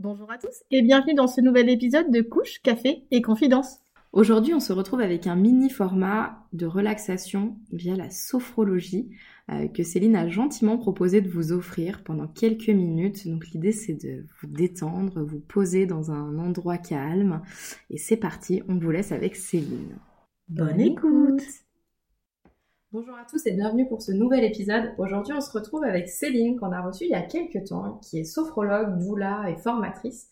Bonjour 0.00 0.28
à 0.28 0.38
tous 0.38 0.64
et 0.72 0.82
bienvenue 0.82 1.14
dans 1.14 1.28
ce 1.28 1.40
nouvel 1.40 1.70
épisode 1.70 2.10
de 2.10 2.20
Couche, 2.20 2.60
Café 2.64 3.04
et 3.12 3.22
Confidence. 3.22 3.78
Aujourd'hui, 4.12 4.52
on 4.52 4.58
se 4.58 4.72
retrouve 4.72 5.00
avec 5.00 5.28
un 5.28 5.36
mini 5.36 5.70
format 5.70 6.44
de 6.52 6.66
relaxation 6.66 7.56
via 7.70 7.94
la 7.94 8.10
sophrologie 8.10 9.10
euh, 9.52 9.68
que 9.68 9.84
Céline 9.84 10.16
a 10.16 10.26
gentiment 10.26 10.78
proposé 10.78 11.20
de 11.20 11.28
vous 11.28 11.52
offrir 11.52 12.02
pendant 12.02 12.26
quelques 12.26 12.70
minutes. 12.70 13.28
Donc 13.28 13.46
l'idée 13.52 13.70
c'est 13.70 13.94
de 13.94 14.26
vous 14.40 14.48
détendre, 14.48 15.22
vous 15.22 15.38
poser 15.38 15.86
dans 15.86 16.10
un 16.10 16.38
endroit 16.38 16.78
calme. 16.78 17.40
Et 17.88 17.96
c'est 17.96 18.16
parti, 18.16 18.64
on 18.68 18.80
vous 18.80 18.90
laisse 18.90 19.12
avec 19.12 19.36
Céline. 19.36 19.96
Bonne 20.48 20.80
écoute 20.80 21.44
Bonjour 22.94 23.16
à 23.16 23.24
tous 23.28 23.44
et 23.46 23.50
bienvenue 23.50 23.88
pour 23.88 24.02
ce 24.02 24.12
nouvel 24.12 24.44
épisode. 24.44 24.94
Aujourd'hui, 24.98 25.34
on 25.36 25.40
se 25.40 25.50
retrouve 25.50 25.82
avec 25.82 26.08
Céline 26.08 26.56
qu'on 26.56 26.70
a 26.70 26.80
reçue 26.80 27.06
il 27.06 27.10
y 27.10 27.14
a 27.14 27.22
quelques 27.22 27.66
temps, 27.66 27.98
qui 28.00 28.20
est 28.20 28.24
sophrologue, 28.24 29.00
doula 29.00 29.46
et 29.50 29.56
formatrice. 29.56 30.28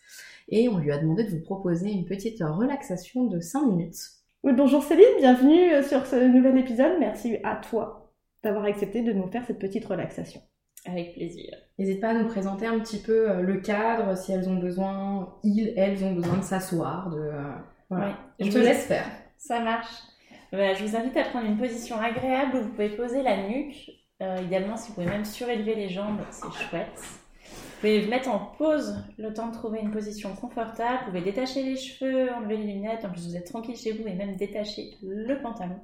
Et 0.48 0.68
on 0.68 0.78
lui 0.78 0.92
a 0.92 0.98
demandé 0.98 1.24
de 1.24 1.30
vous 1.30 1.40
proposer 1.40 1.90
une 1.90 2.04
petite 2.04 2.38
relaxation 2.38 3.24
de 3.24 3.40
5 3.40 3.66
minutes. 3.66 3.98
Oui, 4.44 4.52
bonjour 4.52 4.80
Céline, 4.80 5.04
bienvenue 5.18 5.72
euh, 5.72 5.82
sur 5.82 6.06
ce 6.06 6.14
nouvel 6.14 6.56
épisode. 6.56 7.00
Merci 7.00 7.38
à 7.42 7.56
toi 7.56 8.12
d'avoir 8.44 8.66
accepté 8.66 9.02
de 9.02 9.12
nous 9.12 9.26
faire 9.26 9.44
cette 9.44 9.58
petite 9.58 9.84
relaxation. 9.84 10.40
Avec 10.86 11.14
plaisir. 11.14 11.52
N'hésite 11.80 12.00
pas 12.00 12.10
à 12.10 12.14
nous 12.14 12.28
présenter 12.28 12.66
un 12.66 12.78
petit 12.78 13.02
peu 13.02 13.28
euh, 13.28 13.42
le 13.42 13.56
cadre, 13.56 14.16
si 14.16 14.30
elles 14.30 14.48
ont 14.48 14.60
besoin, 14.60 15.34
ils, 15.42 15.74
elles 15.76 16.04
ont 16.04 16.14
besoin 16.14 16.36
de 16.36 16.44
s'asseoir, 16.44 17.10
de... 17.10 17.18
euh, 17.18 17.42
voilà. 17.90 18.16
Oui, 18.38 18.46
Je 18.46 18.52
je 18.52 18.56
te 18.56 18.58
laisse 18.58 18.86
faire. 18.86 19.06
Ça 19.36 19.58
marche. 19.58 20.11
Voilà, 20.52 20.74
je 20.74 20.84
vous 20.84 20.96
invite 20.96 21.16
à 21.16 21.24
prendre 21.24 21.46
une 21.46 21.56
position 21.56 21.98
agréable 21.98 22.58
où 22.58 22.62
vous 22.64 22.68
pouvez 22.68 22.90
poser 22.90 23.22
la 23.22 23.48
nuque. 23.48 23.90
Euh, 24.20 24.36
idéalement, 24.42 24.76
si 24.76 24.88
vous 24.88 24.94
pouvez 24.94 25.06
même 25.06 25.24
surélever 25.24 25.74
les 25.74 25.88
jambes, 25.88 26.20
c'est 26.30 26.52
chouette. 26.68 26.92
Vous 26.96 27.80
pouvez 27.80 28.06
mettre 28.06 28.28
en 28.28 28.38
pause 28.38 29.02
le 29.16 29.32
temps 29.32 29.48
de 29.48 29.54
trouver 29.54 29.80
une 29.80 29.90
position 29.90 30.36
confortable. 30.36 30.98
Vous 31.00 31.06
pouvez 31.06 31.22
détacher 31.22 31.62
les 31.62 31.76
cheveux, 31.76 32.30
enlever 32.34 32.58
les 32.58 32.74
lunettes. 32.74 33.02
En 33.06 33.10
plus, 33.10 33.28
vous 33.28 33.36
êtes 33.36 33.46
tranquille 33.46 33.76
chez 33.76 33.92
vous 33.92 34.06
et 34.06 34.12
même 34.12 34.36
détacher 34.36 34.90
le 35.02 35.40
pantalon 35.40 35.80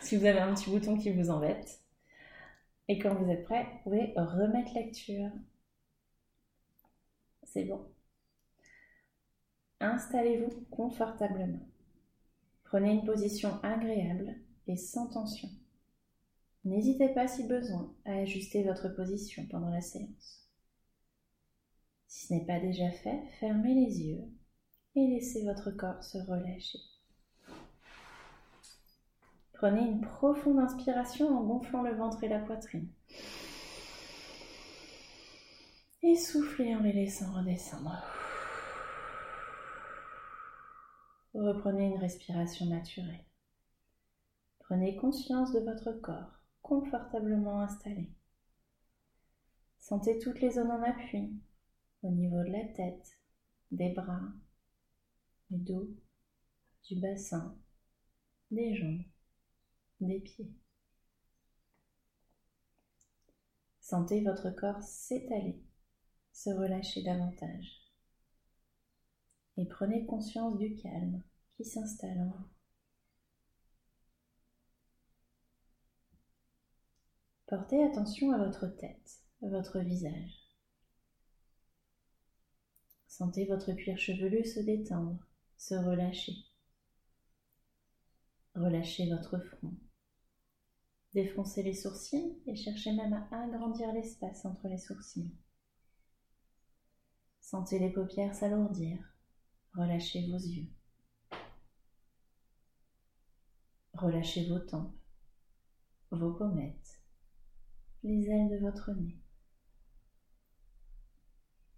si 0.00 0.16
vous 0.16 0.24
avez 0.24 0.40
un 0.40 0.54
petit 0.54 0.70
bouton 0.70 0.96
qui 0.96 1.10
vous 1.10 1.28
embête. 1.28 1.80
Et 2.88 2.98
quand 2.98 3.14
vous 3.14 3.30
êtes 3.30 3.44
prêt, 3.44 3.66
vous 3.70 3.90
pouvez 3.90 4.14
remettre 4.16 4.72
lecture. 4.74 5.30
C'est 7.42 7.64
bon. 7.64 7.86
Installez-vous 9.80 10.64
confortablement. 10.70 11.60
Prenez 12.66 12.92
une 12.92 13.04
position 13.04 13.60
agréable 13.62 14.34
et 14.66 14.76
sans 14.76 15.06
tension. 15.08 15.48
N'hésitez 16.64 17.08
pas 17.10 17.28
si 17.28 17.46
besoin 17.46 17.94
à 18.04 18.14
ajuster 18.14 18.64
votre 18.64 18.88
position 18.88 19.46
pendant 19.48 19.70
la 19.70 19.80
séance. 19.80 20.48
Si 22.08 22.26
ce 22.26 22.34
n'est 22.34 22.44
pas 22.44 22.58
déjà 22.58 22.90
fait, 22.90 23.22
fermez 23.38 23.74
les 23.74 24.02
yeux 24.02 24.24
et 24.96 25.06
laissez 25.06 25.44
votre 25.44 25.70
corps 25.70 26.02
se 26.02 26.18
relâcher. 26.18 26.80
Prenez 29.52 29.82
une 29.82 30.00
profonde 30.00 30.58
inspiration 30.58 31.28
en 31.28 31.44
gonflant 31.44 31.82
le 31.82 31.94
ventre 31.94 32.24
et 32.24 32.28
la 32.28 32.40
poitrine. 32.40 32.88
Et 36.02 36.16
soufflez 36.16 36.74
en 36.74 36.80
les 36.80 36.92
laissant 36.92 37.32
redescendre. 37.32 38.25
Reprenez 41.36 41.88
une 41.88 41.98
respiration 41.98 42.64
naturelle. 42.64 43.22
Prenez 44.60 44.96
conscience 44.96 45.52
de 45.52 45.60
votre 45.60 45.92
corps 45.92 46.40
confortablement 46.62 47.60
installé. 47.60 48.10
Sentez 49.78 50.18
toutes 50.18 50.40
les 50.40 50.52
zones 50.52 50.70
en 50.70 50.82
appui 50.82 51.38
au 52.02 52.08
niveau 52.08 52.42
de 52.42 52.52
la 52.52 52.64
tête, 52.68 53.18
des 53.70 53.90
bras, 53.90 54.22
du 55.50 55.58
dos, 55.58 55.90
du 56.88 56.98
bassin, 57.00 57.54
des 58.50 58.74
jambes, 58.74 59.04
des 60.00 60.20
pieds. 60.20 60.50
Sentez 63.82 64.24
votre 64.24 64.48
corps 64.50 64.82
s'étaler, 64.82 65.62
se 66.32 66.48
relâcher 66.48 67.02
davantage 67.02 67.85
et 69.56 69.64
prenez 69.66 70.06
conscience 70.06 70.58
du 70.58 70.74
calme 70.76 71.22
qui 71.56 71.64
s'installe 71.64 72.20
en 72.20 72.28
vous. 72.28 72.48
Portez 77.46 77.82
attention 77.84 78.32
à 78.32 78.38
votre 78.38 78.66
tête, 78.66 79.22
à 79.42 79.48
votre 79.48 79.78
visage. 79.78 80.46
Sentez 83.06 83.46
votre 83.46 83.72
cuir 83.72 83.96
chevelu 83.98 84.44
se 84.44 84.60
détendre, 84.60 85.24
se 85.56 85.74
relâcher. 85.74 86.34
Relâchez 88.54 89.08
votre 89.08 89.38
front. 89.38 89.74
Défoncez 91.14 91.62
les 91.62 91.72
sourcils 91.72 92.36
et 92.46 92.56
cherchez 92.56 92.92
même 92.92 93.14
à 93.30 93.44
agrandir 93.44 93.92
l'espace 93.92 94.44
entre 94.44 94.68
les 94.68 94.76
sourcils. 94.76 95.32
Sentez 97.40 97.78
les 97.78 97.90
paupières 97.90 98.34
s'alourdir. 98.34 98.98
Relâchez 99.76 100.26
vos 100.30 100.38
yeux. 100.38 100.70
Relâchez 103.92 104.48
vos 104.48 104.58
tempes, 104.58 104.96
vos 106.10 106.32
pommettes, 106.32 107.02
les 108.02 108.26
ailes 108.26 108.48
de 108.48 108.56
votre 108.56 108.94
nez. 108.94 109.18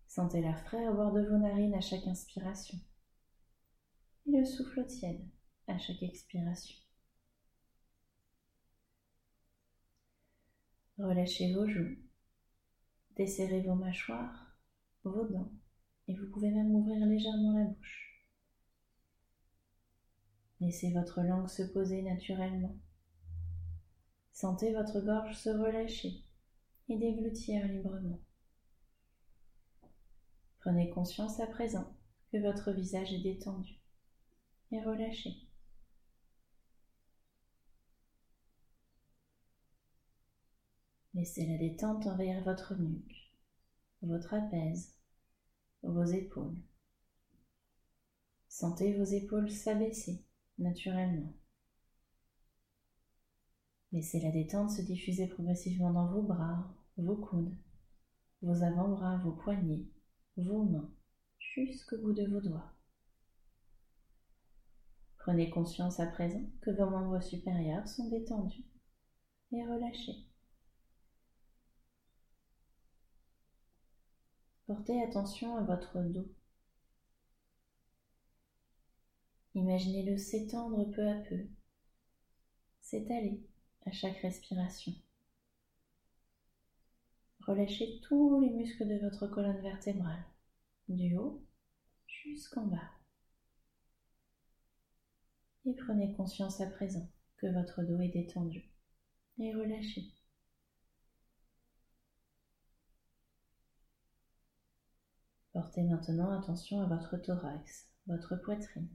Sentez 0.06 0.40
l'air 0.40 0.64
frais 0.64 0.86
à 0.86 0.92
bord 0.92 1.12
de 1.12 1.22
vos 1.22 1.38
narines 1.38 1.74
à 1.74 1.80
chaque 1.80 2.06
inspiration 2.06 2.78
et 4.26 4.30
le 4.30 4.44
souffle 4.44 4.86
tiède 4.86 5.28
à 5.66 5.76
chaque 5.78 6.02
expiration. 6.04 6.76
Relâchez 10.98 11.52
vos 11.52 11.66
joues, 11.66 11.98
desserrez 13.16 13.62
vos 13.62 13.74
mâchoires, 13.74 14.56
vos 15.02 15.26
dents 15.26 15.57
et 16.08 16.14
vous 16.14 16.26
pouvez 16.30 16.50
même 16.50 16.74
ouvrir 16.74 17.06
légèrement 17.06 17.52
la 17.52 17.64
bouche. 17.64 18.24
Laissez 20.60 20.90
votre 20.92 21.20
langue 21.22 21.48
se 21.48 21.62
poser 21.62 22.02
naturellement. 22.02 22.76
Sentez 24.32 24.72
votre 24.72 25.00
gorge 25.00 25.36
se 25.36 25.50
relâcher 25.50 26.24
et 26.88 26.96
déglutir 26.96 27.66
librement. 27.68 28.20
Prenez 30.60 30.90
conscience 30.90 31.38
à 31.40 31.46
présent 31.46 31.94
que 32.32 32.38
votre 32.38 32.72
visage 32.72 33.12
est 33.12 33.22
détendu 33.22 33.74
et 34.72 34.80
relâché. 34.82 35.30
Laissez 41.14 41.46
la 41.46 41.58
détente 41.58 42.06
envahir 42.06 42.42
votre 42.44 42.76
nuque, 42.76 43.32
votre 44.02 44.28
trapèze, 44.28 44.97
vos 45.82 46.04
épaules. 46.04 46.56
Sentez 48.48 48.96
vos 48.96 49.04
épaules 49.04 49.50
s'abaisser 49.50 50.24
naturellement. 50.58 51.32
Laissez 53.92 54.20
la 54.20 54.30
détente 54.30 54.70
se 54.70 54.82
diffuser 54.82 55.28
progressivement 55.28 55.92
dans 55.92 56.12
vos 56.12 56.22
bras, 56.22 56.74
vos 56.96 57.16
coudes, 57.16 57.56
vos 58.42 58.62
avant-bras, 58.62 59.18
vos 59.24 59.32
poignets, 59.32 59.86
vos 60.36 60.64
mains, 60.64 60.90
jusqu'au 61.38 61.98
bout 61.98 62.12
de 62.12 62.26
vos 62.26 62.40
doigts. 62.40 62.72
Prenez 65.16 65.50
conscience 65.50 66.00
à 66.00 66.06
présent 66.06 66.42
que 66.62 66.70
vos 66.70 66.90
membres 66.90 67.22
supérieurs 67.22 67.88
sont 67.88 68.08
détendus 68.08 68.64
et 69.52 69.64
relâchés. 69.64 70.27
Portez 74.68 75.02
attention 75.02 75.56
à 75.56 75.62
votre 75.62 75.98
dos. 75.98 76.28
Imaginez-le 79.54 80.18
s'étendre 80.18 80.84
peu 80.90 81.08
à 81.08 81.14
peu, 81.14 81.46
s'étaler 82.82 83.42
à 83.86 83.92
chaque 83.92 84.18
respiration. 84.18 84.92
Relâchez 87.46 87.98
tous 88.02 88.42
les 88.42 88.50
muscles 88.50 88.86
de 88.86 88.98
votre 88.98 89.26
colonne 89.26 89.62
vertébrale, 89.62 90.22
du 90.90 91.16
haut 91.16 91.42
jusqu'en 92.06 92.66
bas. 92.66 92.90
Et 95.64 95.72
prenez 95.72 96.12
conscience 96.12 96.60
à 96.60 96.66
présent 96.66 97.08
que 97.38 97.46
votre 97.46 97.82
dos 97.84 98.02
est 98.02 98.08
détendu 98.08 98.70
et 99.38 99.54
relâché. 99.54 100.17
Portez 105.58 105.82
maintenant 105.82 106.30
attention 106.38 106.80
à 106.82 106.86
votre 106.86 107.16
thorax, 107.16 107.88
votre 108.06 108.36
poitrine. 108.36 108.88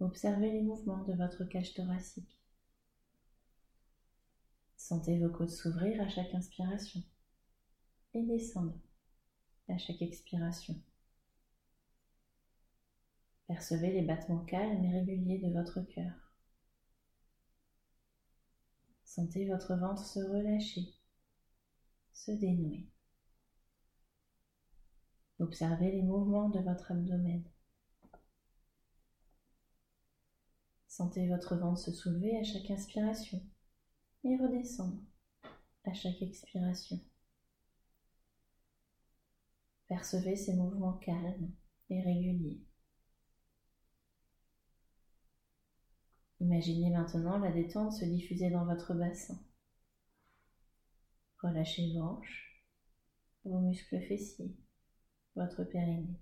Observez 0.00 0.50
les 0.50 0.62
mouvements 0.62 1.04
de 1.04 1.12
votre 1.12 1.44
cage 1.44 1.74
thoracique. 1.74 2.36
Sentez 4.76 5.20
vos 5.20 5.28
côtes 5.28 5.52
s'ouvrir 5.52 6.02
à 6.02 6.08
chaque 6.08 6.34
inspiration 6.34 7.00
et 8.14 8.24
descendre 8.24 8.76
à 9.68 9.78
chaque 9.78 10.02
expiration. 10.02 10.74
Percevez 13.46 13.92
les 13.92 14.02
battements 14.02 14.44
calmes 14.44 14.84
et 14.84 14.92
réguliers 14.92 15.38
de 15.38 15.52
votre 15.52 15.82
cœur. 15.82 16.32
Sentez 19.04 19.46
votre 19.46 19.76
ventre 19.76 20.04
se 20.04 20.18
relâcher, 20.18 20.96
se 22.12 22.32
dénouer. 22.32 22.88
Observez 25.40 25.92
les 25.92 26.02
mouvements 26.02 26.48
de 26.48 26.58
votre 26.60 26.90
abdomen. 26.90 27.44
Sentez 30.88 31.28
votre 31.28 31.54
ventre 31.56 31.78
se 31.78 31.92
soulever 31.92 32.36
à 32.38 32.42
chaque 32.42 32.70
inspiration 32.70 33.40
et 34.24 34.36
redescendre 34.36 35.00
à 35.84 35.94
chaque 35.94 36.20
expiration. 36.22 37.00
Percevez 39.86 40.34
ces 40.34 40.54
mouvements 40.54 40.98
calmes 40.98 41.52
et 41.88 42.02
réguliers. 42.02 42.60
Imaginez 46.40 46.90
maintenant 46.90 47.38
la 47.38 47.52
détente 47.52 47.92
se 47.92 48.04
diffuser 48.04 48.50
dans 48.50 48.64
votre 48.64 48.92
bassin. 48.94 49.38
Relâchez 51.42 51.92
vos 51.94 52.02
hanches, 52.02 52.64
vos 53.44 53.60
muscles 53.60 54.00
fessiers, 54.00 54.54
votre 55.38 55.64
périnée. 55.64 56.18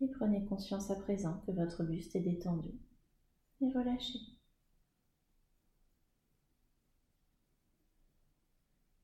Et 0.00 0.08
prenez 0.08 0.44
conscience 0.46 0.90
à 0.90 0.96
présent 0.96 1.40
que 1.46 1.52
votre 1.52 1.84
buste 1.84 2.16
est 2.16 2.20
détendu 2.20 2.70
et 3.60 3.70
relâché. 3.72 4.18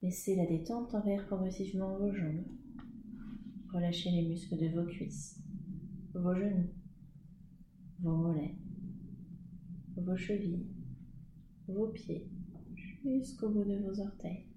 Laissez 0.02 0.34
la 0.34 0.46
détente 0.46 0.94
envers 0.94 1.26
progressivement 1.26 1.98
vos 1.98 2.12
jambes. 2.12 2.46
Relâchez 3.72 4.10
les 4.10 4.28
muscles 4.28 4.56
de 4.56 4.68
vos 4.68 4.86
cuisses, 4.86 5.38
vos 6.14 6.34
genoux, 6.34 6.72
vos 8.00 8.16
mollets, 8.16 8.56
vos 9.96 10.16
chevilles, 10.16 10.66
vos 11.68 11.88
pieds, 11.88 12.30
jusqu'au 13.04 13.50
bout 13.50 13.64
de 13.64 13.76
vos 13.76 14.00
orteils. 14.00 14.47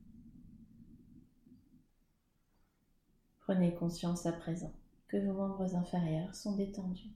Prenez 3.52 3.76
conscience 3.76 4.26
à 4.26 4.32
présent 4.32 4.72
que 5.10 5.18
vos 5.18 5.34
membres 5.34 5.76
inférieurs 5.76 6.34
sont 6.34 6.56
détendus 6.56 7.12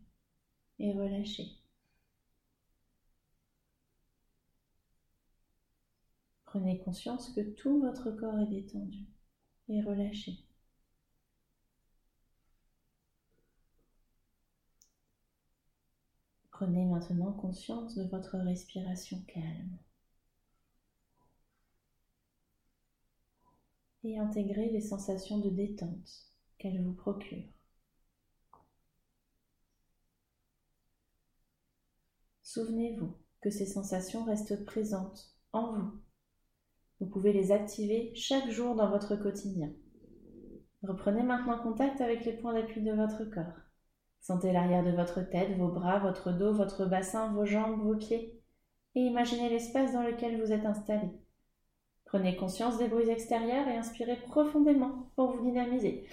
et 0.79 0.91
relâchés. 0.91 1.47
Prenez 6.43 6.77
conscience 6.79 7.29
que 7.29 7.39
tout 7.39 7.79
votre 7.79 8.11
corps 8.11 8.37
est 8.41 8.47
détendu 8.47 9.05
et 9.69 9.81
relâché. 9.81 10.33
Prenez 16.51 16.83
maintenant 16.83 17.31
conscience 17.31 17.95
de 17.95 18.03
votre 18.09 18.37
respiration 18.39 19.21
calme. 19.25 19.77
Et 24.07 24.19
intégrez 24.19 24.69
les 24.69 24.81
sensations 24.81 25.39
de 25.39 25.49
détente 25.49 26.29
qu'elle 26.59 26.79
vous 26.83 26.93
procure. 26.93 27.41
Souvenez-vous 32.43 33.17
que 33.41 33.49
ces 33.49 33.65
sensations 33.65 34.23
restent 34.23 34.63
présentes 34.63 35.35
en 35.53 35.73
vous. 35.73 35.91
Vous 36.99 37.07
pouvez 37.07 37.33
les 37.33 37.51
activer 37.51 38.13
chaque 38.13 38.51
jour 38.51 38.75
dans 38.75 38.91
votre 38.91 39.15
quotidien. 39.15 39.73
Reprenez 40.83 41.23
maintenant 41.23 41.57
contact 41.57 41.99
avec 41.99 42.25
les 42.25 42.33
points 42.33 42.53
d'appui 42.53 42.83
de 42.83 42.93
votre 42.93 43.25
corps. 43.25 43.59
Sentez 44.21 44.53
l'arrière 44.53 44.83
de 44.83 44.91
votre 44.91 45.21
tête, 45.21 45.57
vos 45.57 45.69
bras, 45.69 45.97
votre 45.97 46.31
dos, 46.31 46.53
votre 46.53 46.85
bassin, 46.85 47.33
vos 47.33 47.45
jambes, 47.45 47.81
vos 47.81 47.95
pieds, 47.95 48.39
et 48.93 48.99
imaginez 48.99 49.49
l'espace 49.49 49.93
dans 49.93 50.03
lequel 50.03 50.39
vous 50.39 50.51
êtes 50.51 50.67
installé. 50.67 51.09
Prenez 52.05 52.35
conscience 52.35 52.77
des 52.77 52.87
bruits 52.87 53.09
extérieurs 53.09 53.67
et 53.67 53.77
inspirez 53.77 54.15
profondément 54.15 55.09
pour 55.15 55.31
vous 55.31 55.43
dynamiser. 55.43 56.07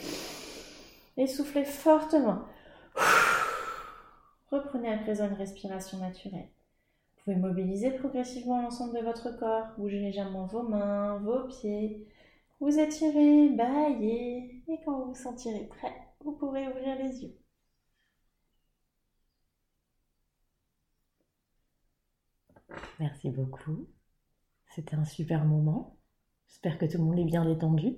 Et 1.17 1.27
soufflez 1.27 1.65
fortement. 1.65 2.47
Reprenez 4.50 4.93
à 4.93 4.99
présent 4.99 5.29
une 5.29 5.35
respiration 5.35 5.99
naturelle. 5.99 6.49
Vous 7.15 7.23
pouvez 7.25 7.37
mobiliser 7.37 7.91
progressivement 7.93 8.62
l'ensemble 8.62 8.99
de 8.99 9.05
votre 9.05 9.31
corps, 9.39 9.69
bouger 9.79 10.00
légèrement 10.00 10.47
vos 10.47 10.62
mains, 10.62 11.19
vos 11.19 11.47
pieds, 11.47 12.06
vous 12.61 12.79
étirez, 12.79 13.50
baillez, 13.50 14.62
et 14.69 14.81
quand 14.85 14.99
vous 14.99 15.12
vous 15.12 15.15
sentirez 15.15 15.67
prêt, 15.67 15.95
vous 16.25 16.33
pourrez 16.33 16.69
ouvrir 16.69 16.97
les 16.97 17.25
yeux. 17.25 17.37
Merci 23.00 23.31
beaucoup. 23.31 23.87
C'était 24.75 24.97
un 24.97 25.05
super 25.05 25.45
moment. 25.45 25.99
J'espère 26.49 26.79
que 26.79 26.87
tout 26.87 26.97
le 26.97 27.05
monde 27.05 27.19
est 27.19 27.25
bien 27.25 27.45
détendu. 27.45 27.95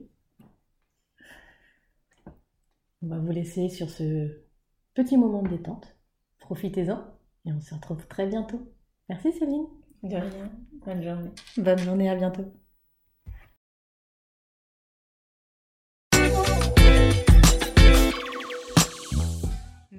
On 3.03 3.06
va 3.09 3.19
vous 3.19 3.31
laisser 3.31 3.69
sur 3.69 3.88
ce 3.91 4.43
petit 4.94 5.17
moment 5.17 5.43
de 5.43 5.50
détente. 5.50 5.97
Profitez-en 6.41 7.05
et 7.44 7.53
on 7.53 7.61
se 7.61 7.75
retrouve 7.75 8.06
très 8.09 8.26
bientôt. 8.26 8.73
Merci 9.09 9.32
Céline. 9.32 9.67
De 10.03 10.17
rien. 10.17 10.50
Bonne 10.85 11.03
journée. 11.03 11.31
Bonne 11.59 11.79
journée, 11.79 12.11
à 12.11 12.17
bientôt. 12.17 12.53